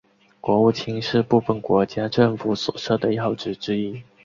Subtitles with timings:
[0.39, 4.01] 国务卿是部份国家政府所设的要职之一。